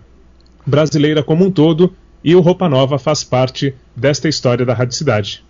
[0.65, 5.43] brasileira como um todo, e o Roupa Nova faz parte desta história da Rádio Cidade.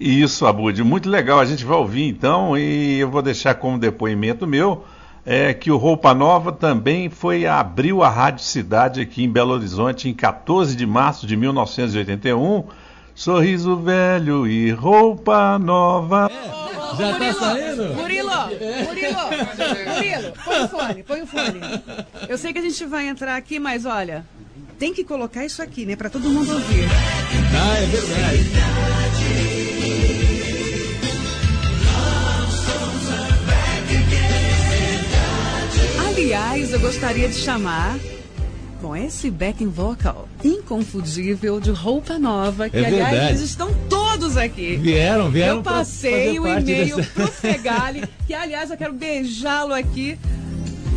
[0.00, 1.38] Isso, Abud, muito legal.
[1.38, 4.84] A gente vai ouvir então, e eu vou deixar como depoimento meu
[5.24, 10.08] é que o Roupa Nova também foi abriu a Rádio Cidade aqui em Belo Horizonte
[10.08, 12.64] em 14 de março de 1981.
[13.14, 16.30] Sorriso velho e roupa nova.
[16.32, 17.94] É, já Murilo, tá saindo?
[17.94, 18.30] Murilo,
[18.86, 19.20] Murilo,
[19.94, 21.60] Murilo, põe o fone, põe o fone.
[22.26, 24.24] Eu sei que a gente vai entrar aqui, mas olha,
[24.78, 26.88] tem que colocar isso aqui, né, para todo mundo ouvir.
[27.54, 29.11] Ah, é verdade.
[36.34, 37.98] Aliás, eu gostaria de chamar
[38.80, 44.76] com esse backing vocal inconfundível de roupa nova, que é aliás eles estão todos aqui.
[44.76, 45.56] Vieram, vieram.
[45.56, 47.10] Eu passei o e-mail dessa...
[47.12, 50.18] pro Fegali, que aliás eu quero beijá-lo aqui.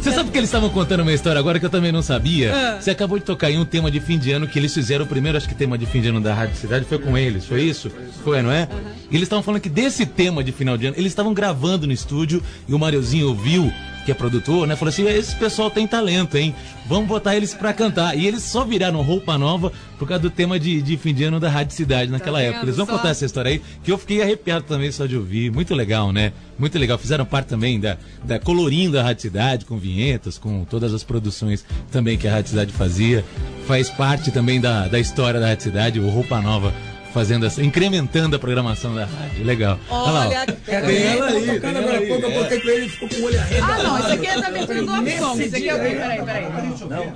[0.01, 2.55] Você sabe que eles estavam contando uma história agora que eu também não sabia?
[2.55, 2.81] Ah.
[2.81, 5.07] Você acabou de tocar em um tema de fim de ano que eles fizeram o
[5.07, 7.61] primeiro, acho que tema de fim de ano da Rádio Cidade foi com eles, foi
[7.61, 7.91] isso?
[8.23, 8.69] Foi, não é?
[9.11, 11.91] E eles estavam falando que desse tema de final de ano, eles estavam gravando no
[11.91, 13.69] estúdio e o Mariozinho ouviu
[14.05, 14.75] que é produtor, né?
[14.75, 16.55] Falou assim: esse pessoal tem talento, hein?
[16.85, 18.15] Vamos botar eles pra cantar.
[18.17, 21.39] E eles só viraram roupa nova por causa do tema de, de fim de ano
[21.39, 22.65] da Rádio Cidade naquela Tá época.
[22.65, 22.93] Eles vão só?
[22.93, 25.51] contar essa história aí, que eu fiquei arrepiado também só de ouvir.
[25.51, 26.31] Muito legal, né?
[26.57, 26.97] Muito legal.
[26.97, 31.65] Fizeram parte também da, da colorindo a Rádio Cidade, com vinhetas, com todas as produções
[31.91, 33.25] também que a Rádio Cidade fazia.
[33.65, 36.71] Faz parte também da, da história da Rádio Cidade, o Roupa Nova
[37.15, 39.45] fazendo essa, incrementando a programação da rádio.
[39.45, 39.79] Legal.
[39.89, 40.27] Olha.
[40.27, 41.45] Olha, Cadê ela aí?
[41.45, 43.73] Tocando agora há pouco, eu botei com ele e ficou com o olho arregalado.
[43.73, 45.45] Ah, não, isso aqui é da abertura do Song.
[45.45, 45.89] Isso aqui é o quê?
[45.95, 46.45] Peraí, peraí.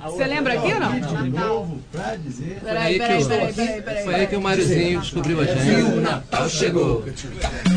[0.04, 1.80] Você lembra aqui ou não?
[1.92, 4.04] Peraí, peraí, peraí, peraí, peraí.
[4.04, 5.82] Foi aí que o Máriozinho descobriu a gente.
[5.82, 7.04] O Natal chegou.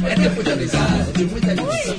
[0.09, 1.97] É tempo de amizade, de muita lição.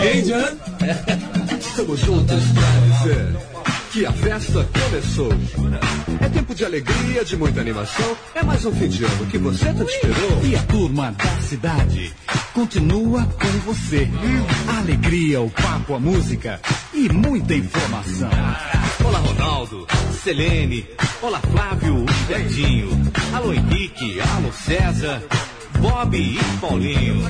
[0.00, 0.56] Ei, Jan.
[1.58, 3.36] Estamos juntos pra dizer
[3.92, 5.30] que a festa começou.
[6.20, 8.16] É tempo de alegria, de muita animação.
[8.34, 10.44] É mais um fim de ano que você tanto esperou.
[10.44, 12.12] E a turma da cidade
[12.52, 14.08] continua com você.
[14.68, 16.60] A alegria, o papo, a música
[16.92, 18.30] e muita informação.
[19.04, 19.86] Olá, Ronaldo,
[20.22, 20.86] Selene.
[21.22, 23.12] Olá, Flávio e Betinho.
[23.34, 24.20] Alô, Henrique.
[24.20, 25.22] Alô, César.
[25.80, 27.22] Bob e Paulinho.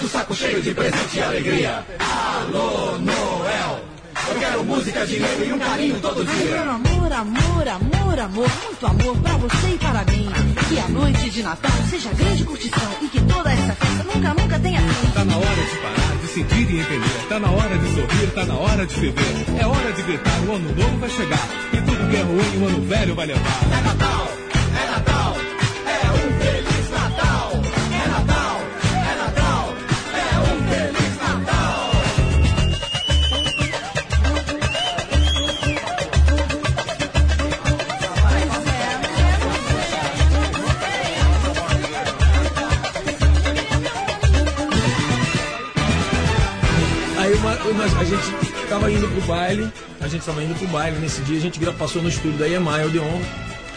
[0.00, 1.84] Do saco cheio de presente e alegria.
[1.98, 3.80] Alô, Noel.
[4.28, 6.60] Eu quero música, dinheiro e um carinho todo dia.
[6.62, 10.30] Amor, amor, amor, amor, muito amor pra você e para mim.
[10.68, 14.58] Que a noite de Natal seja grande curtição e que toda essa festa nunca, nunca
[14.60, 15.10] tenha fim.
[15.10, 17.26] Tá na hora de parar, de sentir e entender.
[17.28, 19.46] Tá na hora de sorrir, tá na hora de viver.
[19.58, 21.48] É hora de gritar, o ano novo vai chegar.
[21.72, 23.40] E tudo que é ruim, o ano velho vai levar.
[23.40, 24.28] É Natal,
[24.80, 25.07] é Natal,
[47.78, 51.38] Uma- a gente tava indo pro baile, a gente tava indo pro baile nesse dia,
[51.38, 53.20] a gente passou no estúdio da EMI Odeon,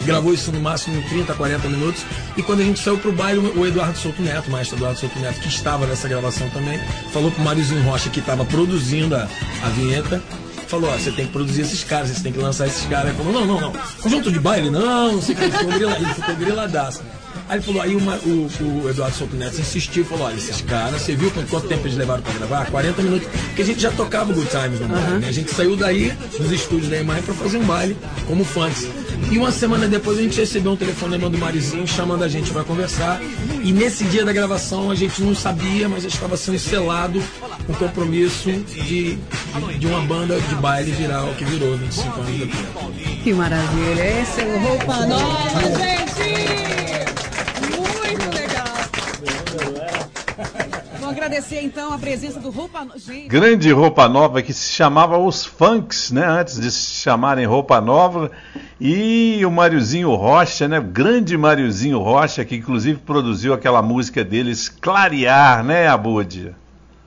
[0.00, 2.02] gravou isso no máximo em 30, 40 minutos,
[2.36, 5.16] e quando a gente saiu pro baile, o Eduardo Souto Neto, o maestro Eduardo Souto
[5.20, 6.80] Neto, que estava nessa gravação também,
[7.12, 9.28] falou pro Mariozinho Rocha, que estava produzindo a,
[9.62, 10.20] a vinheta,
[10.66, 13.10] falou, ó, você tem que produzir esses caras, você tem que lançar esses caras.
[13.10, 15.72] Ele falou, não, não, não, conjunto de baile, não, não sei o que, ele ficou,
[15.74, 15.96] grila.
[17.48, 18.48] Aí ele falou, aí uma- o,
[18.84, 22.22] o Eduardo Souto Neto insistiu, falou, olha, esses caras, você viu quanto, tempo eles levaram
[22.22, 22.66] pra gravar?
[22.70, 25.28] 40 minutos, porque a gente já tocava Good Times no baile, né?
[25.28, 27.96] A gente saiu daí, dos estúdios da EMAI, pra fazer um baile
[28.26, 28.86] como fãs.
[29.30, 32.64] E uma semana depois a gente recebeu um telefonema do Marizinho chamando a gente pra
[32.64, 33.20] conversar.
[33.62, 37.22] E nesse dia da gravação a gente não sabia, mas estava sendo selado
[37.68, 39.18] o compromisso de, de,
[39.78, 42.66] de uma banda de baile virar o que virou 25 anos depois.
[43.22, 44.20] Que maravilha.
[44.22, 46.52] Esse é o Roupa Nova, gente!
[47.76, 48.72] Muito legal.
[51.12, 52.98] Agradecer então a presença do Roupa Nova.
[53.26, 56.24] Grande roupa nova que se chamava Os Funks, né?
[56.26, 58.30] Antes de se chamarem roupa nova.
[58.80, 60.78] E o Mariozinho Rocha, né?
[60.78, 66.54] O grande Mariozinho Rocha, que inclusive produziu aquela música deles, Clarear, né, Abud?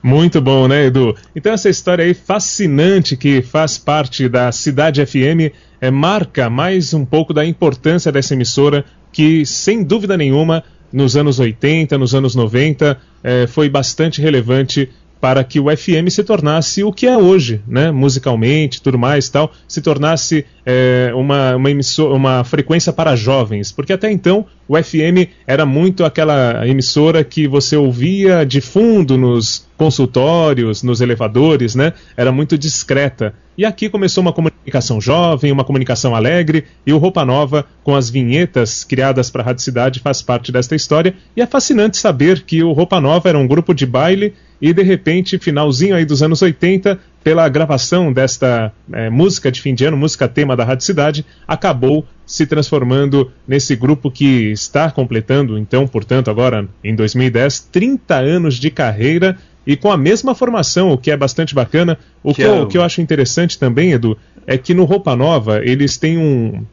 [0.00, 1.16] Muito bom, né, Edu?
[1.34, 7.04] Então essa história aí fascinante que faz parte da Cidade FM é, marca mais um
[7.04, 12.98] pouco da importância dessa emissora que, sem dúvida nenhuma, nos anos 80, nos anos 90,
[13.22, 14.88] eh, foi bastante relevante
[15.20, 17.90] para que o FM se tornasse o que é hoje, né?
[17.90, 21.68] musicalmente, tudo mais tal, se tornasse eh, uma, uma,
[22.14, 27.76] uma frequência para jovens, porque até então o FM era muito aquela emissora que você
[27.76, 31.92] ouvia de fundo nos consultórios, nos elevadores, né?
[32.16, 33.34] Era muito discreta.
[33.56, 38.10] E aqui começou uma comunicação jovem, uma comunicação alegre, e o Roupa Nova, com as
[38.10, 41.14] vinhetas criadas para a Rádio Cidade, faz parte desta história.
[41.34, 44.82] E é fascinante saber que o Roupa Nova era um grupo de baile e, de
[44.82, 49.96] repente, finalzinho aí dos anos 80, pela gravação desta eh, música de fim de ano,
[49.96, 56.30] música tema da Rádio Cidade, acabou se transformando nesse grupo que está completando, então, portanto,
[56.30, 61.16] agora em 2010, 30 anos de carreira e com a mesma formação, o que é
[61.16, 61.98] bastante bacana.
[62.22, 64.84] O que, Que é eu, o que eu acho interessante também, Edu, é que no
[64.84, 66.64] Roupa Nova eles têm um,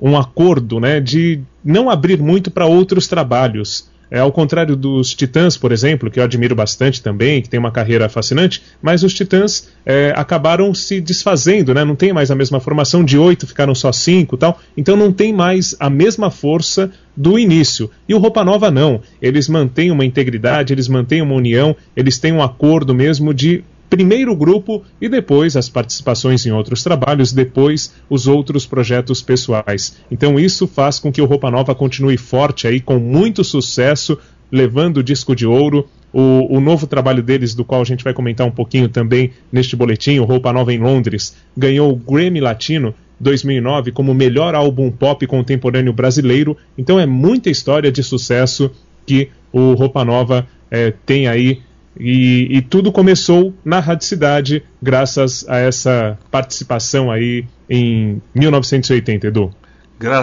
[0.00, 3.88] um acordo né, de não abrir muito para outros trabalhos.
[4.10, 7.72] É, ao contrário dos Titãs, por exemplo, que eu admiro bastante também, que tem uma
[7.72, 11.84] carreira fascinante, mas os Titãs é, acabaram se desfazendo, né?
[11.84, 15.32] não tem mais a mesma formação, de oito ficaram só cinco tal, então não tem
[15.32, 17.90] mais a mesma força do início.
[18.08, 22.32] E o Roupa Nova não, eles mantêm uma integridade, eles mantêm uma união, eles têm
[22.32, 27.94] um acordo mesmo de primeiro o grupo e depois as participações em outros trabalhos, depois
[28.08, 29.96] os outros projetos pessoais.
[30.10, 34.18] Então isso faz com que o Roupa Nova continue forte aí com muito sucesso
[34.50, 35.88] levando o disco de ouro.
[36.12, 39.76] O, o, novo trabalho deles, do qual a gente vai comentar um pouquinho também neste
[39.76, 45.92] boletim, Roupa Nova em Londres, ganhou o Grammy Latino 2009 como melhor álbum pop contemporâneo
[45.92, 46.56] brasileiro.
[46.76, 48.70] Então é muita história de sucesso
[49.04, 51.60] que o Roupa Nova é, tem aí.
[51.98, 59.50] E, e, tudo começou na Rádio Cidade, graças a essa participação aí em 1980, Edu.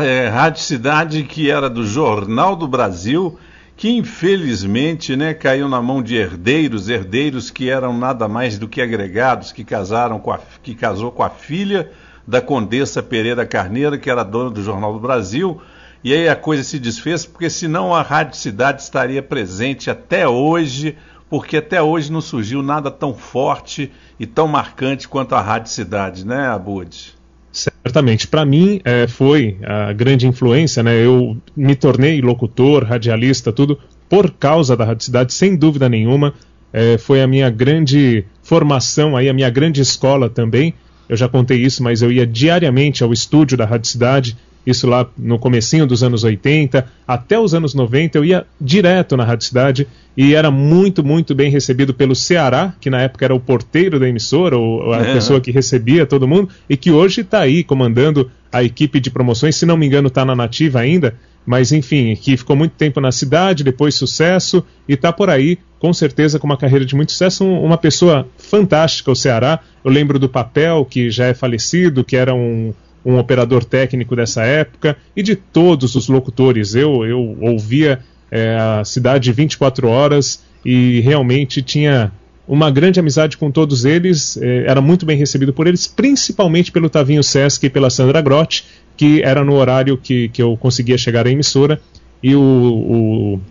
[0.04, 3.40] É, Rádio Cidade, que era do Jornal do Brasil,
[3.76, 8.82] que infelizmente né, caiu na mão de herdeiros, herdeiros que eram nada mais do que
[8.82, 11.90] agregados, que casaram com a, que casou com a filha
[12.26, 15.60] da Condessa Pereira Carneiro, que era dona do Jornal do Brasil,
[16.04, 20.98] e aí a coisa se desfez, porque senão a Rádio Cidade estaria presente até hoje,
[21.30, 26.26] porque até hoje não surgiu nada tão forte e tão marcante quanto a Rádio Cidade,
[26.26, 27.14] né, Abud?
[27.52, 28.28] Certamente.
[28.28, 31.06] Para mim, é, foi a grande influência, né?
[31.06, 33.78] Eu me tornei locutor, radialista, tudo,
[34.10, 36.34] por causa da Rádio Cidade, sem dúvida nenhuma.
[36.72, 40.74] É, foi a minha grande formação, aí, a minha grande escola também.
[41.08, 45.06] Eu já contei isso, mas eu ia diariamente ao estúdio da Rádio Cidade isso lá
[45.18, 49.88] no comecinho dos anos 80, até os anos 90 eu ia direto na Rádio Cidade
[50.16, 54.08] e era muito, muito bem recebido pelo Ceará, que na época era o porteiro da
[54.08, 55.14] emissora, ou a é.
[55.14, 59.56] pessoa que recebia todo mundo, e que hoje está aí comandando a equipe de promoções,
[59.56, 61.16] se não me engano está na Nativa ainda,
[61.46, 65.92] mas enfim, que ficou muito tempo na cidade, depois sucesso, e está por aí, com
[65.92, 69.60] certeza, com uma carreira de muito sucesso, uma pessoa fantástica, o Ceará.
[69.84, 72.74] Eu lembro do Papel, que já é falecido, que era um,
[73.06, 76.76] um operador técnico dessa época, e de todos os locutores.
[76.76, 78.00] Eu, eu ouvia
[78.32, 82.12] é, a cidade 24 horas e realmente tinha
[82.48, 86.90] uma grande amizade com todos eles, é, era muito bem recebido por eles, principalmente pelo
[86.90, 88.66] Tavinho Sesc e pela Sandra Grotti,
[88.98, 91.80] que era no horário que, que eu conseguia chegar à emissora,
[92.22, 93.42] e o, o,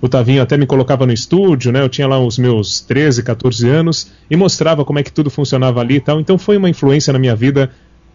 [0.00, 1.82] o Tavinho até me colocava no estúdio, né?
[1.82, 5.80] Eu tinha lá os meus 13, 14 anos e mostrava como é que tudo funcionava
[5.80, 6.20] ali e tal.
[6.20, 7.70] Então foi uma influência na minha vida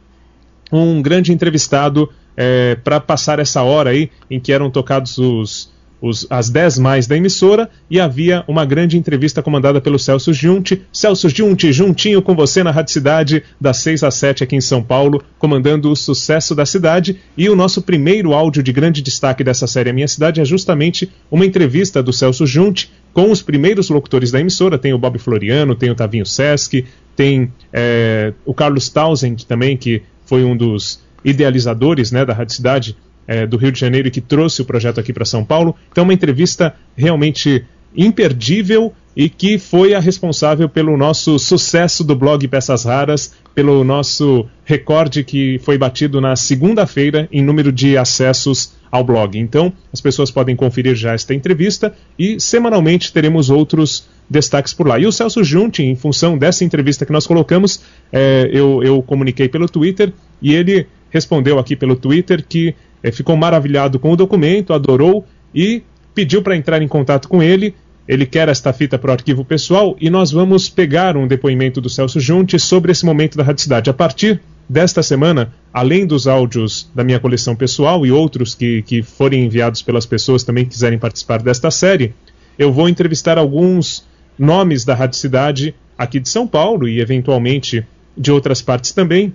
[0.73, 5.71] um grande entrevistado é, para passar essa hora aí em que eram tocados os,
[6.03, 10.83] os, as 10 mais da emissora e havia uma grande entrevista comandada pelo Celso Giunti.
[10.93, 14.83] Celso Giunti, juntinho com você na Rádio Cidade, das 6 às 7 aqui em São
[14.83, 17.21] Paulo, comandando o sucesso da cidade.
[17.37, 21.09] E o nosso primeiro áudio de grande destaque dessa série A Minha Cidade é justamente
[21.31, 24.77] uma entrevista do Celso Giunti com os primeiros locutores da emissora.
[24.77, 30.03] Tem o Bob Floriano, tem o Tavinho Sesc, tem é, o Carlos Townsend também, que
[30.27, 34.21] foi um dos idealizadores né, da Rádio Cidade é, do Rio de Janeiro e que
[34.21, 35.77] trouxe o projeto aqui para São Paulo.
[35.91, 37.65] Então, uma entrevista realmente
[37.97, 44.47] imperdível e que foi a responsável pelo nosso sucesso do blog Peças Raras, pelo nosso
[44.65, 49.39] recorde que foi batido na segunda-feira em número de acessos ao blog.
[49.39, 54.99] Então, as pessoas podem conferir já esta entrevista e semanalmente teremos outros destaques por lá.
[54.99, 59.49] E o Celso Junti, em função dessa entrevista que nós colocamos, é, eu, eu comuniquei
[59.49, 62.75] pelo Twitter e ele respondeu aqui pelo Twitter que
[63.11, 65.83] ficou maravilhado com o documento, adorou e
[66.15, 67.75] pediu para entrar em contato com ele.
[68.07, 71.89] Ele quer esta fita para o arquivo pessoal e nós vamos pegar um depoimento do
[71.89, 73.89] Celso Junte sobre esse momento da Radicidade.
[73.89, 79.03] A partir desta semana, além dos áudios da minha coleção pessoal e outros que, que
[79.03, 82.15] forem enviados pelas pessoas também que quiserem participar desta série,
[82.59, 84.07] eu vou entrevistar alguns
[84.39, 89.33] nomes da Radicidade aqui de São Paulo e eventualmente de outras partes também,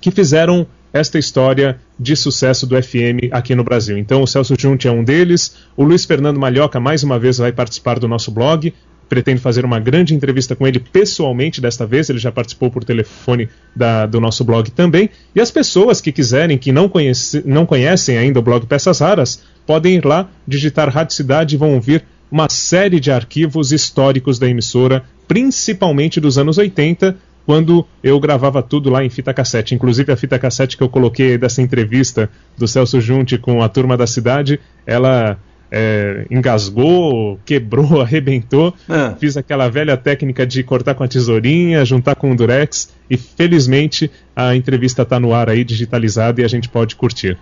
[0.00, 3.96] que fizeram esta história de sucesso do FM aqui no Brasil.
[3.96, 5.56] Então, o Celso Junte é um deles.
[5.76, 8.72] O Luiz Fernando Malhoca, mais uma vez, vai participar do nosso blog.
[9.08, 12.10] Pretendo fazer uma grande entrevista com ele pessoalmente desta vez.
[12.10, 15.08] Ele já participou por telefone da, do nosso blog também.
[15.34, 19.42] E as pessoas que quiserem, que não, conhece, não conhecem ainda o blog Peças Raras,
[19.64, 24.48] podem ir lá, digitar Rádio Cidade e vão ouvir uma série de arquivos históricos da
[24.48, 29.74] emissora, principalmente dos anos 80, quando eu gravava tudo lá em fita cassete.
[29.74, 33.96] Inclusive a fita cassete que eu coloquei dessa entrevista do Celso Junte com a turma
[33.96, 35.38] da cidade, ela
[35.70, 38.74] é, engasgou, quebrou, arrebentou.
[38.88, 39.14] Ah.
[39.18, 44.10] Fiz aquela velha técnica de cortar com a tesourinha, juntar com o durex e felizmente
[44.34, 47.38] a entrevista está no ar aí digitalizada e a gente pode curtir.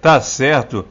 [0.00, 0.86] Tá certo.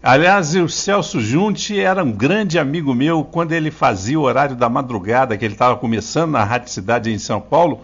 [0.00, 4.68] Aliás, o Celso Junti era um grande amigo meu quando ele fazia o horário da
[4.68, 7.80] madrugada, que ele estava começando na Rádio Cidade em São Paulo.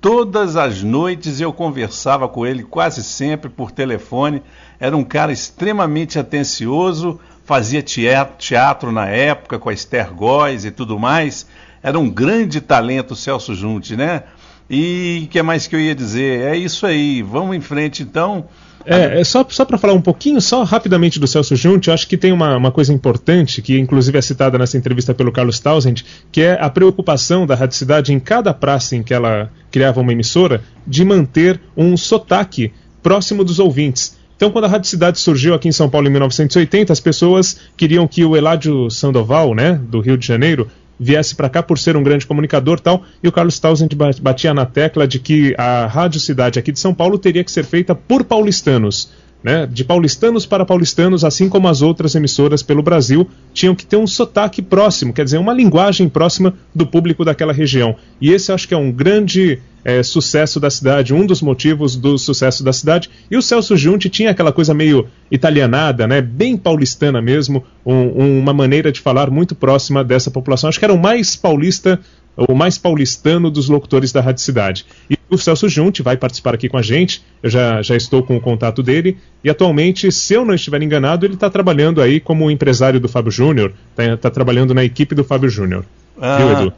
[0.00, 4.40] Todas as noites eu conversava com ele, quase sempre por telefone.
[4.78, 10.96] Era um cara extremamente atencioso, fazia teatro, na época com a Esther Góes e tudo
[10.96, 11.44] mais.
[11.82, 14.22] Era um grande talento o Celso Junti, né?
[14.70, 16.42] E o que mais que eu ia dizer?
[16.42, 18.46] É isso aí, vamos em frente então.
[18.90, 22.08] É, é só, só para falar um pouquinho, só rapidamente do Celso Junte, eu acho
[22.08, 26.02] que tem uma, uma coisa importante, que inclusive é citada nessa entrevista pelo Carlos Tausend,
[26.32, 30.12] que é a preocupação da Rádio Cidade em cada praça em que ela criava uma
[30.12, 34.16] emissora, de manter um sotaque próximo dos ouvintes.
[34.36, 38.08] Então, quando a Rádio Cidade surgiu aqui em São Paulo em 1980, as pessoas queriam
[38.08, 40.66] que o Eládio Sandoval, né, do Rio de Janeiro,
[40.98, 44.66] viesse para cá por ser um grande comunicador tal, e o Carlos Tausend batia na
[44.66, 48.24] tecla de que a Rádio Cidade aqui de São Paulo teria que ser feita por
[48.24, 49.10] paulistanos.
[49.40, 53.96] Né, de paulistanos para paulistanos, assim como as outras emissoras pelo Brasil, tinham que ter
[53.96, 57.94] um sotaque próximo, quer dizer, uma linguagem próxima do público daquela região.
[58.20, 62.18] E esse acho que é um grande é, sucesso da cidade, um dos motivos do
[62.18, 63.08] sucesso da cidade.
[63.30, 68.52] E o Celso Junti tinha aquela coisa meio italianada, né, bem paulistana mesmo, um, uma
[68.52, 70.68] maneira de falar muito próxima dessa população.
[70.68, 72.00] Acho que era o mais paulista
[72.46, 74.86] o mais paulistano dos locutores da Rádio Cidade.
[75.10, 78.36] E o Celso Junte vai participar aqui com a gente, eu já, já estou com
[78.36, 82.50] o contato dele, e atualmente, se eu não estiver enganado, ele está trabalhando aí como
[82.50, 85.84] empresário do Fábio Júnior, está tá trabalhando na equipe do Fábio Júnior.
[86.20, 86.72] Ah, Viu, Edu?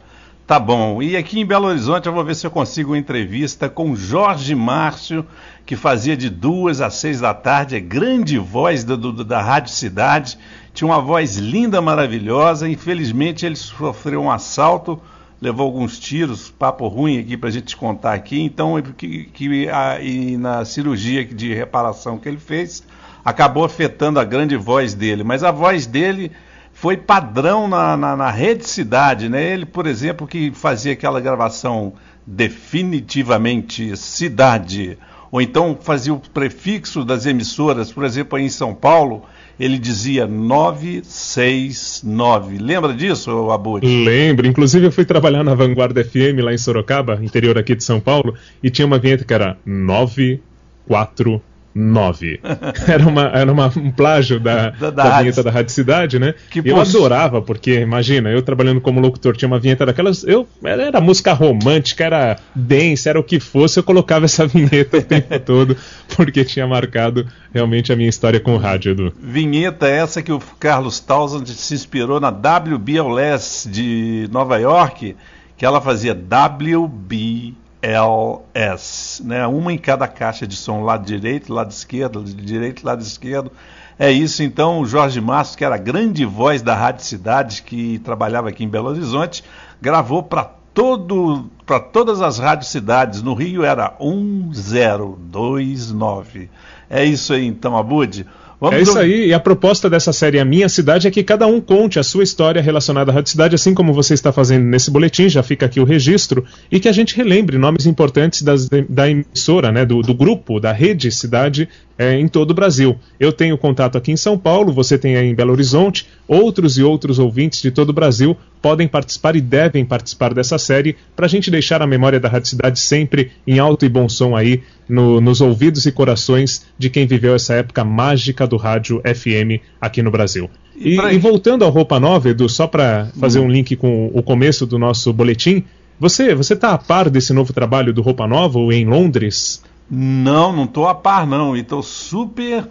[0.47, 1.01] Tá bom.
[1.01, 4.53] E aqui em Belo Horizonte eu vou ver se eu consigo uma entrevista com Jorge
[4.53, 5.25] Márcio,
[5.65, 9.71] que fazia de duas às seis da tarde, é grande voz do, do, da Rádio
[9.71, 10.37] Cidade,
[10.73, 12.67] tinha uma voz linda, maravilhosa.
[12.67, 14.99] Infelizmente ele sofreu um assalto
[15.41, 18.39] levou alguns tiros, papo ruim aqui para a gente contar aqui.
[18.39, 19.97] Então, que, que a,
[20.37, 22.83] na cirurgia de reparação que ele fez,
[23.25, 25.23] acabou afetando a grande voz dele.
[25.23, 26.31] Mas a voz dele
[26.71, 29.51] foi padrão na, na, na rede cidade, né?
[29.51, 31.93] Ele, por exemplo, que fazia aquela gravação
[32.25, 34.97] definitivamente cidade,
[35.31, 39.23] ou então fazia o prefixo das emissoras, por exemplo, aí em São Paulo,
[39.61, 42.57] ele dizia 969.
[42.57, 43.85] Lembra disso, Abud?
[43.85, 44.47] Lembro.
[44.47, 48.33] Inclusive, eu fui trabalhar na Vanguarda FM lá em Sorocaba, interior aqui de São Paulo,
[48.63, 51.50] e tinha uma vinheta que era 949.
[51.73, 52.39] 9.
[52.87, 56.33] Era, uma, era uma, um plágio da, da, da, da vinheta da Rádio Cidade, né?
[56.49, 56.97] Que eu poxa.
[56.97, 60.23] adorava, porque, imagina, eu trabalhando como locutor, tinha uma vinheta daquelas.
[60.23, 65.01] Eu, era música romântica, era dance, era o que fosse, eu colocava essa vinheta o
[65.01, 65.77] tempo todo,
[66.15, 69.13] porque tinha marcado realmente a minha história com o rádio, Edu.
[69.19, 75.15] Vinheta essa que o Carlos Townsend se inspirou na WBLS de Nova York,
[75.57, 79.47] que ela fazia WB LS, né?
[79.47, 83.51] Uma em cada caixa de som, lado direito, lado esquerdo, lado direito, lado esquerdo.
[83.97, 87.99] É isso, então, o Jorge Márcio, que era a grande voz da Rádio Cidade, que
[87.99, 89.43] trabalhava aqui em Belo Horizonte,
[89.79, 93.21] gravou para todo para todas as rádios cidades.
[93.21, 96.49] No Rio era 1029.
[96.89, 98.25] É isso aí, então, Abude.
[98.61, 101.47] Vamos é isso aí, e a proposta dessa série A Minha Cidade é que cada
[101.47, 104.91] um conte a sua história relacionada à Rádio Cidade, assim como você está fazendo nesse
[104.91, 109.09] boletim, já fica aqui o registro, e que a gente relembre nomes importantes das, da
[109.09, 111.67] emissora, né, do, do grupo, da rede Cidade
[112.01, 112.97] é, em todo o Brasil.
[113.19, 116.83] Eu tenho contato aqui em São Paulo, você tem aí em Belo Horizonte, outros e
[116.83, 121.29] outros ouvintes de todo o Brasil podem participar e devem participar dessa série para a
[121.29, 125.21] gente deixar a memória da Rádio Cidade sempre em alto e bom som aí no,
[125.21, 130.09] nos ouvidos e corações de quem viveu essa época mágica do rádio FM aqui no
[130.09, 130.49] Brasil.
[130.75, 133.45] E, e voltando ao Roupa Nova, Edu, só para fazer hum.
[133.45, 135.63] um link com o começo do nosso boletim,
[135.99, 139.61] você você está a par desse novo trabalho do Roupa Nova em Londres?
[139.91, 142.65] Não, não estou a par não, e estou super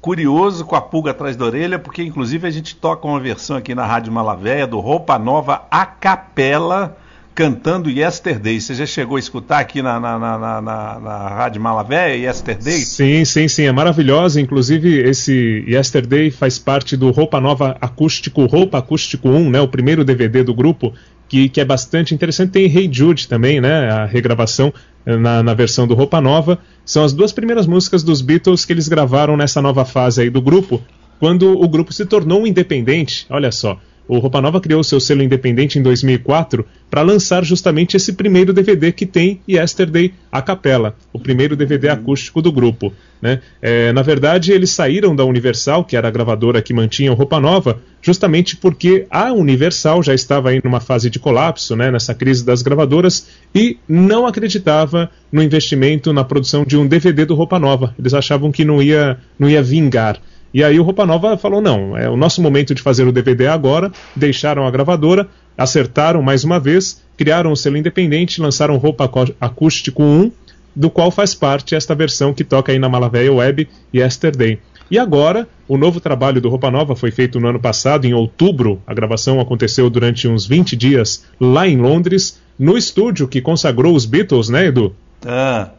[0.00, 3.74] curioso com a pulga atrás da orelha, porque inclusive a gente toca uma versão aqui
[3.74, 6.96] na Rádio Malavéia do Roupa Nova a capela
[7.34, 8.60] cantando Yesterday.
[8.60, 10.60] Você já chegou a escutar aqui na, na, na, na,
[11.00, 12.78] na Rádio Malavéia, Yesterday?
[12.80, 14.40] Sim, sim, sim, é maravilhosa.
[14.40, 20.04] Inclusive, esse Yesterday faz parte do Roupa Nova Acústico, Roupa Acústico 1, né, o primeiro
[20.04, 20.92] DVD do grupo,
[21.28, 22.50] que, que é bastante interessante.
[22.50, 24.72] Tem Hey Jude também, né, a regravação
[25.04, 26.58] na, na, versão do Roupa Nova.
[26.84, 30.40] São as duas primeiras músicas dos Beatles que eles gravaram nessa nova fase aí do
[30.40, 30.82] grupo.
[31.18, 33.26] quando o grupo se tornou independente.
[33.30, 38.12] Olha só, o Roupa Nova criou seu selo independente em 2004 para lançar justamente esse
[38.12, 42.92] primeiro DVD que tem Yesterday a capela, o primeiro DVD acústico do grupo.
[43.20, 43.40] Né?
[43.62, 47.40] É, na verdade, eles saíram da Universal, que era a gravadora que mantinha o Roupa
[47.40, 52.44] Nova, justamente porque a Universal já estava aí numa fase de colapso, né, nessa crise
[52.44, 57.94] das gravadoras, e não acreditava no investimento na produção de um DVD do Roupa Nova.
[57.98, 60.20] Eles achavam que não ia, não ia vingar.
[60.54, 63.48] E aí o Roupa Nova falou: não, é o nosso momento de fazer o DVD
[63.48, 63.90] agora.
[64.14, 70.30] Deixaram a gravadora, acertaram mais uma vez, criaram o selo independente, lançaram Roupa Acústico 1,
[70.74, 74.60] do qual faz parte esta versão que toca aí na Malavéia Web Yesterday.
[74.88, 78.80] E agora, o novo trabalho do Roupa Nova foi feito no ano passado, em outubro.
[78.86, 84.04] A gravação aconteceu durante uns 20 dias lá em Londres, no estúdio que consagrou os
[84.04, 84.94] Beatles, né, Edu?
[85.26, 85.70] Ah.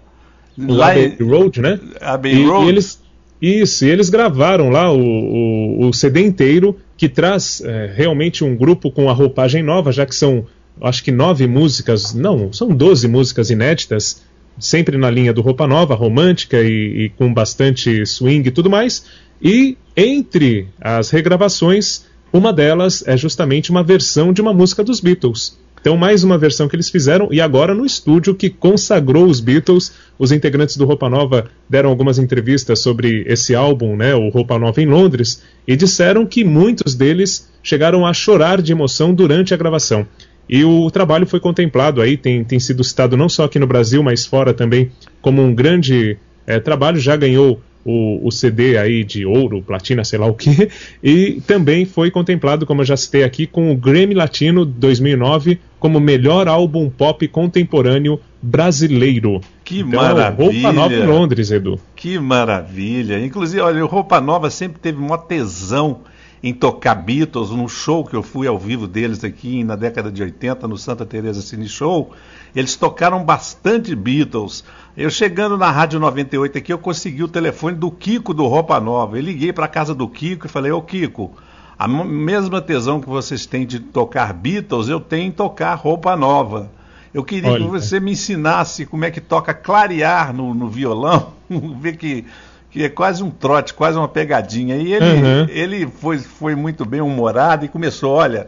[0.57, 1.79] Lá Abbey Road, né?
[2.01, 2.65] Abbey e, Road.
[2.65, 2.99] E eles,
[3.45, 8.55] isso, e eles gravaram lá o, o, o CD inteiro, que traz é, realmente um
[8.55, 10.45] grupo com a roupagem nova, já que são,
[10.81, 14.23] acho que nove músicas, não, são doze músicas inéditas,
[14.58, 19.05] sempre na linha do Roupa Nova, romântica e, e com bastante swing e tudo mais.
[19.41, 25.58] E entre as regravações, uma delas é justamente uma versão de uma música dos Beatles.
[25.86, 29.93] Então, mais uma versão que eles fizeram, e agora no estúdio que consagrou os Beatles.
[30.17, 34.82] Os integrantes do Roupa Nova deram algumas entrevistas sobre esse álbum, né, o Roupa Nova
[34.82, 40.08] em Londres, e disseram que muitos deles chegaram a chorar de emoção durante a gravação.
[40.50, 44.02] E o trabalho foi contemplado aí, tem, tem sido citado não só aqui no Brasil,
[44.02, 44.89] mas fora também,
[45.21, 46.17] como um grande
[46.48, 50.69] é, trabalho, já ganhou o, o, CD aí de ouro, platina, sei lá o que,
[51.04, 56.00] e também foi contemplado, como eu já citei aqui, com o Grammy Latino 2009 como
[56.00, 59.39] melhor álbum pop contemporâneo brasileiro.
[59.63, 60.52] Que então, maravilha!
[60.52, 61.80] Roupa Nova em Londres, Edu.
[61.95, 63.24] Que maravilha!
[63.24, 66.00] Inclusive, olha, o Roupa Nova sempre teve uma tesão
[66.41, 70.21] em tocar Beatles, num show que eu fui ao vivo deles aqui na década de
[70.21, 72.12] 80, no Santa Teresa Cine Show,
[72.56, 74.63] eles tocaram bastante Beatles.
[74.96, 79.18] Eu chegando na Rádio 98 aqui, eu consegui o telefone do Kiko do Roupa Nova.
[79.18, 81.32] Eu liguei para a casa do Kiko e falei: Ô Kiko,
[81.78, 86.72] a mesma tesão que vocês têm de tocar Beatles, eu tenho em tocar Roupa Nova.
[87.13, 87.63] Eu queria Olha.
[87.65, 91.34] que você me ensinasse como é que toca clarear no, no violão,
[91.80, 92.26] ver que,
[92.70, 94.76] que é quase um trote, quase uma pegadinha.
[94.76, 95.48] E ele, Uhum.
[95.50, 98.48] ele foi, foi muito bem humorado e começou, olha,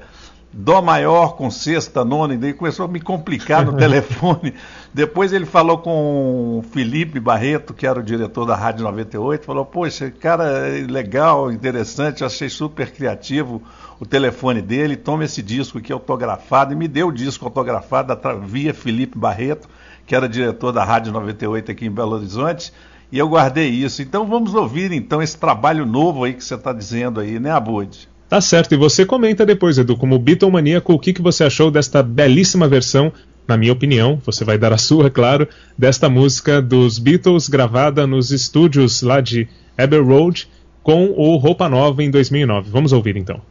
[0.51, 4.53] Dó maior com sexta, nona, e daí começou a me complicar no telefone.
[4.93, 9.65] Depois ele falou com o Felipe Barreto, que era o diretor da Rádio 98, falou,
[9.65, 13.61] poxa, cara é legal, interessante, achei super criativo
[13.99, 18.73] o telefone dele, toma esse disco aqui autografado, e me deu o disco autografado via
[18.73, 19.67] Felipe Barreto,
[20.05, 22.71] que era diretor da Rádio 98 aqui em Belo Horizonte,
[23.11, 24.01] e eu guardei isso.
[24.01, 28.07] Então vamos ouvir então esse trabalho novo aí que você está dizendo aí, né, Abud?
[28.29, 32.03] Tá certo, e você comenta depois, Edu, como Beatlemaníaco, o que, que você achou desta
[32.03, 33.11] belíssima versão,
[33.47, 38.31] na minha opinião, você vai dar a sua, claro, desta música dos Beatles gravada nos
[38.31, 40.47] estúdios lá de Abbey Road
[40.83, 42.69] com o Roupa Nova em 2009.
[42.69, 43.41] Vamos ouvir então.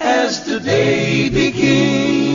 [0.00, 2.27] As the day begins.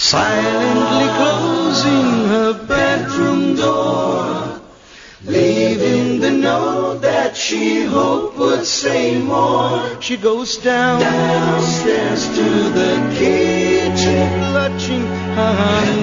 [0.00, 4.58] Silently closing her bedroom door,
[5.26, 10.00] leaving the note that she hoped would say more.
[10.00, 15.99] She goes down downstairs to the kitchen, clutching her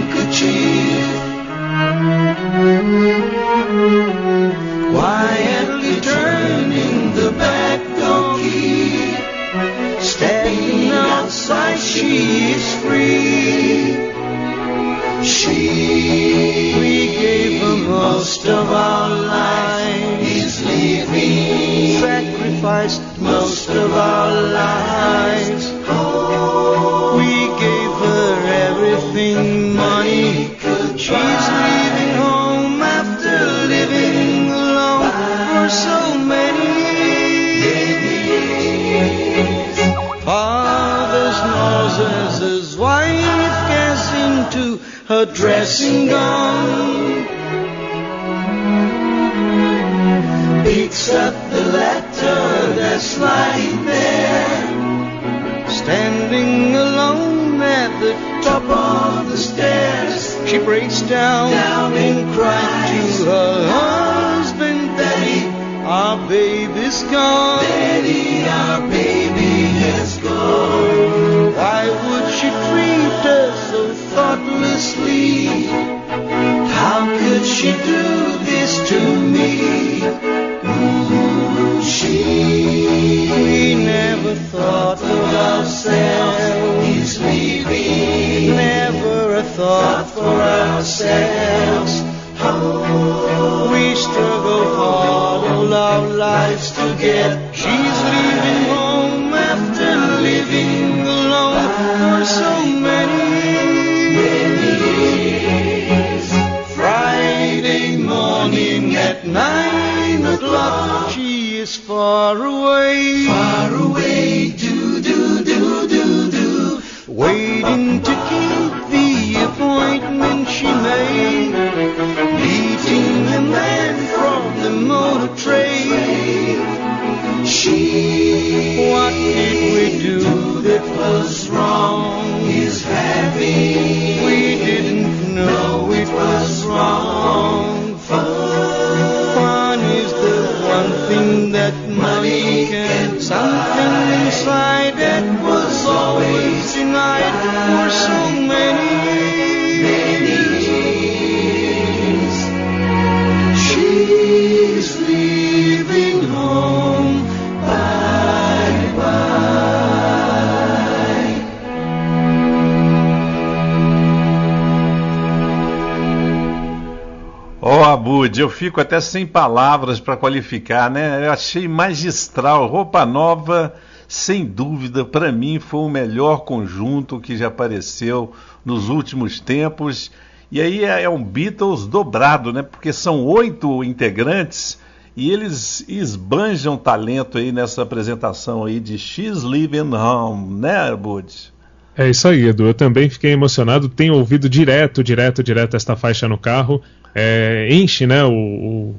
[168.39, 171.25] Eu fico até sem palavras para qualificar, né?
[171.25, 172.67] Eu achei magistral.
[172.67, 173.73] Roupa Nova,
[174.07, 180.11] sem dúvida, para mim foi o melhor conjunto que já apareceu nos últimos tempos.
[180.51, 182.61] E aí é, é um Beatles dobrado, né?
[182.61, 184.79] Porque são oito integrantes
[185.15, 191.56] e eles esbanjam talento aí nessa apresentação aí de She's Living Home, né, Abud?
[191.97, 192.65] É isso aí, Edu.
[192.67, 193.89] Eu também fiquei emocionado.
[193.89, 196.81] Tenho ouvido direto, direto, direto esta faixa no carro.
[197.15, 198.95] É, enche, né, o, o-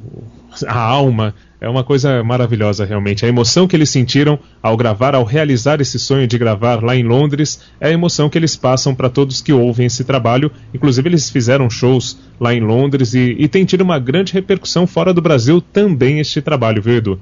[0.66, 1.32] a alma.
[1.60, 3.24] É uma coisa maravilhosa, realmente.
[3.24, 7.02] A emoção que eles sentiram ao gravar, ao realizar esse sonho de gravar lá em
[7.04, 10.50] Londres, é a emoção que eles passam para todos que ouvem esse trabalho.
[10.74, 15.12] Inclusive, eles fizeram shows lá em Londres e, e tem tido uma grande repercussão fora
[15.14, 17.20] do Brasil também este trabalho, viu, Edu?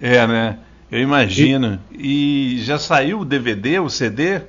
[0.00, 0.56] É, né?
[0.90, 1.78] Eu imagino.
[1.96, 4.42] E, já saiu o DVD, o CD?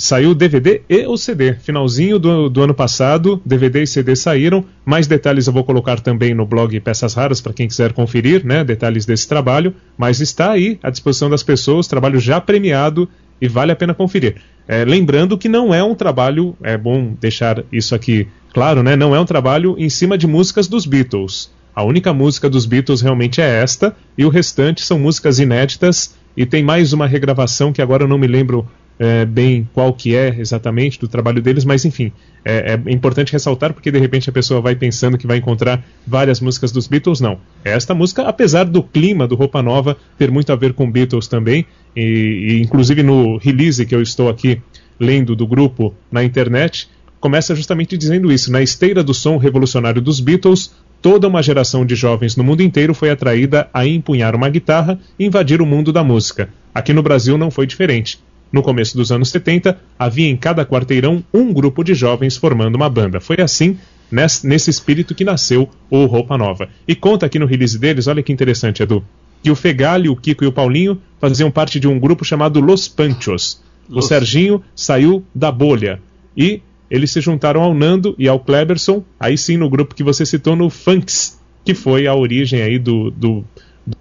[0.00, 1.52] Saiu o DVD e o CD.
[1.56, 4.64] Finalzinho do, do ano passado, DVD e CD saíram.
[4.82, 8.64] Mais detalhes eu vou colocar também no blog Peças Raras para quem quiser conferir, né?
[8.64, 9.74] Detalhes desse trabalho.
[9.98, 13.06] Mas está aí à disposição das pessoas, trabalho já premiado
[13.38, 14.36] e vale a pena conferir.
[14.66, 18.96] É, lembrando que não é um trabalho, é bom deixar isso aqui claro, né?
[18.96, 21.52] Não é um trabalho em cima de músicas dos Beatles.
[21.76, 26.18] A única música dos Beatles realmente é esta, e o restante são músicas inéditas.
[26.34, 28.66] E tem mais uma regravação que agora eu não me lembro
[29.00, 32.12] é, bem qual que é exatamente do trabalho deles, mas enfim,
[32.44, 36.38] é, é importante ressaltar porque de repente a pessoa vai pensando que vai encontrar várias
[36.38, 37.38] músicas dos Beatles, não.
[37.64, 41.64] Esta música, apesar do clima do Roupa Nova ter muito a ver com Beatles também,
[41.96, 44.60] e, e inclusive no release que eu estou aqui
[44.98, 46.86] lendo do grupo na internet,
[47.18, 48.52] começa justamente dizendo isso.
[48.52, 52.92] Na esteira do som revolucionário dos Beatles, toda uma geração de jovens no mundo inteiro
[52.92, 56.50] foi atraída a empunhar uma guitarra e invadir o mundo da música.
[56.74, 58.18] Aqui no Brasil não foi diferente.
[58.52, 62.88] No começo dos anos 70, havia em cada quarteirão um grupo de jovens formando uma
[62.90, 63.20] banda.
[63.20, 63.78] Foi assim,
[64.10, 66.68] nes- nesse espírito, que nasceu o Roupa Nova.
[66.86, 69.04] E conta aqui no release deles, olha que interessante, Edu,
[69.42, 72.88] que o Fegali, o Kiko e o Paulinho faziam parte de um grupo chamado Los
[72.88, 73.62] Panchos.
[73.88, 76.00] O Los- Serginho saiu da bolha.
[76.36, 76.60] E
[76.90, 80.56] eles se juntaram ao Nando e ao Kleberson, aí sim no grupo que você citou
[80.56, 83.44] no Funks, que foi a origem aí do, do,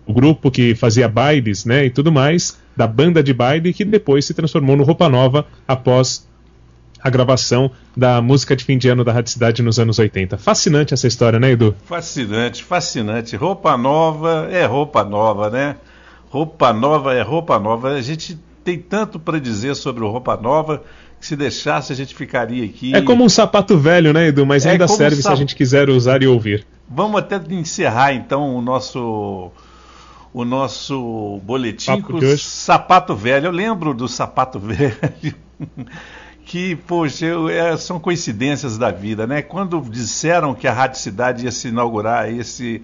[0.07, 4.25] do grupo que fazia bailes, né, e tudo mais, da banda de baile que depois
[4.25, 6.27] se transformou no Roupa Nova após
[7.01, 10.37] a gravação da música de fim de ano da Rádio Cidade nos anos 80.
[10.37, 11.73] Fascinante essa história, né, Edu?
[11.85, 13.35] Fascinante, fascinante.
[13.37, 15.77] Roupa nova é roupa nova, né?
[16.29, 17.91] Roupa nova é roupa nova.
[17.93, 20.83] A gente tem tanto para dizer sobre o roupa nova
[21.21, 22.93] que se deixasse a gente ficaria aqui.
[22.93, 24.45] É como um sapato velho, né, Edu?
[24.45, 26.65] Mas É ainda serve se sap- a gente quiser usar e ouvir.
[26.89, 29.51] Vamos até encerrar então o nosso
[30.33, 33.47] o nosso boletim com o sapato velho.
[33.47, 34.95] Eu lembro do sapato velho.
[36.45, 39.41] Que, poxa, eu- é, são coincidências da vida, né?
[39.41, 42.81] Quando disseram que a Rádio Cidade ia se inaugurar, ia se,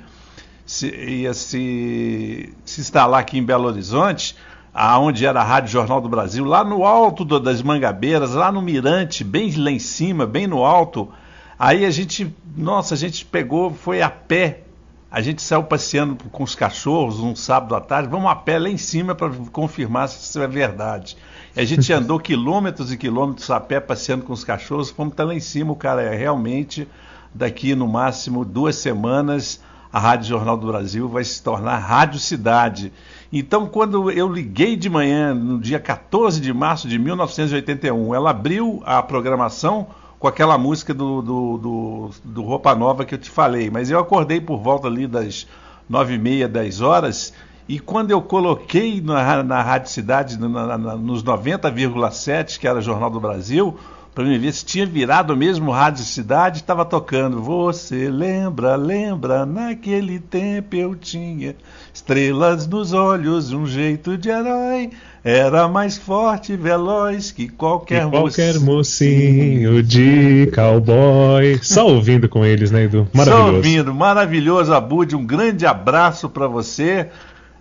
[0.65, 4.35] se- ia se, se instalar aqui em Belo Horizonte,
[4.73, 8.61] aonde era a Rádio Jornal do Brasil, lá no alto do- das Mangabeiras, lá no
[8.61, 11.09] Mirante, bem lá em cima, bem no alto.
[11.57, 14.61] Aí a gente, nossa, a gente pegou, foi a pé.
[15.09, 18.69] A gente saiu passeando com os cachorros um sábado à tarde, vamos a pé lá
[18.69, 21.15] em cima para confirmar se isso é verdade.
[21.55, 25.23] E a gente andou quilômetros e quilômetros a pé passeando com os cachorros, fomos até
[25.23, 26.87] lá em cima, o cara é realmente
[27.33, 29.61] daqui no máximo duas semanas
[29.95, 32.91] a Rádio Jornal do Brasil vai se tornar Rádio Cidade.
[33.31, 38.83] Então, quando eu liguei de manhã, no dia 14 de março de 1981, ela abriu
[38.85, 39.87] a programação
[40.25, 43.69] com aquela música do, do, do, do Roupa Nova que eu te falei.
[43.69, 45.45] Mas eu acordei por volta ali das
[45.87, 47.31] nove e meia, dez horas,
[47.69, 53.11] e quando eu coloquei na, na Rádio Cidade, na, na, nos 90,7, que era Jornal
[53.11, 53.77] do Brasil,
[54.15, 57.39] para me ver se tinha virado mesmo Rádio Cidade, estava tocando.
[57.43, 61.55] Você lembra, lembra, naquele tempo eu tinha
[61.93, 64.89] estrelas nos olhos, um jeito de herói.
[65.27, 71.57] Era mais forte e veloz que qualquer, que qualquer mocinho de cowboy.
[71.63, 73.07] Só ouvindo com eles, né, Edu?
[73.11, 73.49] Maravilhoso.
[73.49, 75.15] Só ouvindo, maravilhoso, Abud.
[75.15, 77.09] Um grande abraço para você.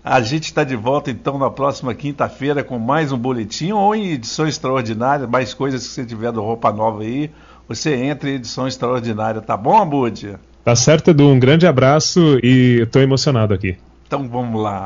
[0.05, 4.12] A gente está de volta então na próxima quinta-feira com mais um boletim ou em
[4.12, 7.31] edição extraordinária, mais coisas que você tiver do Roupa Nova aí.
[7.66, 10.37] Você entra em edição extraordinária, tá bom, Abud?
[10.62, 11.29] Tá certo, Edu.
[11.29, 13.79] Um grande abraço e estou emocionado aqui.
[14.07, 14.85] Então vamos lá.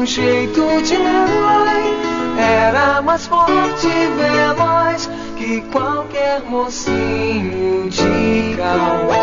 [0.00, 2.00] Um jeito de herói.
[2.38, 9.18] Era mais forte e veloz que qualquer mocinho de cowboy.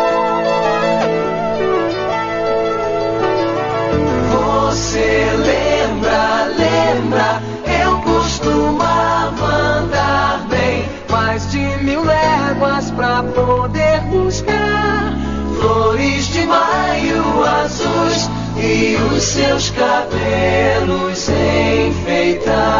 [4.30, 5.77] Você lembra,
[19.28, 22.77] seus cabelos enfeitar.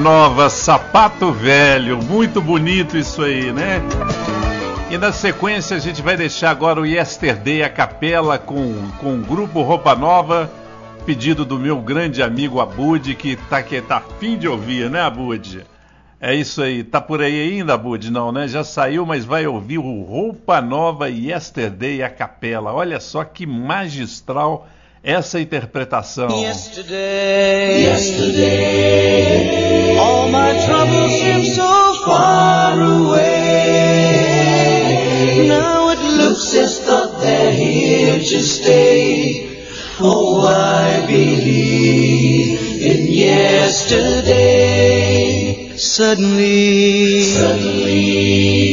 [0.00, 3.82] nova, Sapato Velho, muito bonito isso aí, né?
[4.90, 9.18] E na sequência a gente vai deixar agora o Yesterday a capela com, com o
[9.22, 10.50] grupo Roupa Nova,
[11.04, 15.66] pedido do meu grande amigo Abud, que tá, que tá fim de ouvir, né, Abud?
[16.18, 18.10] É isso aí, tá por aí ainda, Abud?
[18.10, 18.48] Não, né?
[18.48, 22.72] Já saiu, mas vai ouvir o Roupa Nova Yesterday a capela.
[22.72, 24.66] Olha só que magistral
[25.02, 26.28] essa interpretação.
[26.42, 29.48] Yesterday, yesterday,
[29.98, 33.20] all my troubles seem so far away.
[35.48, 39.48] Now it looks as though they're here to stay.
[40.00, 44.30] Oh, I believe in yesterday.
[45.76, 48.69] Suddenly, suddenly.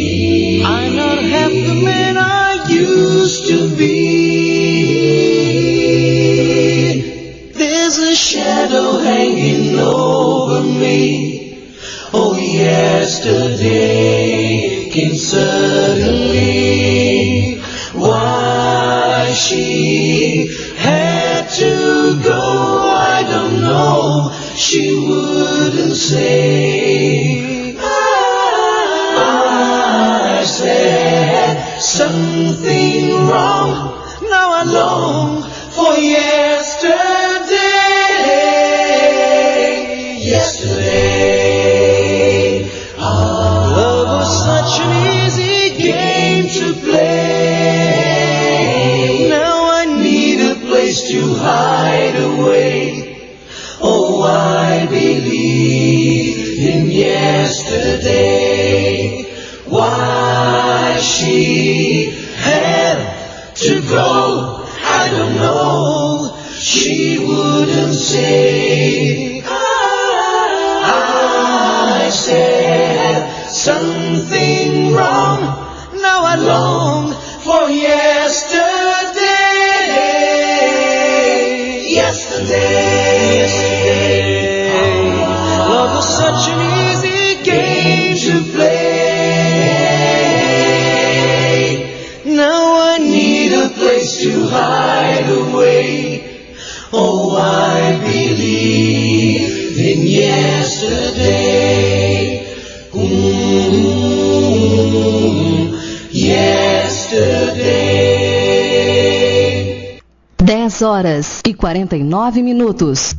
[111.18, 113.15] horas e 49 minutos.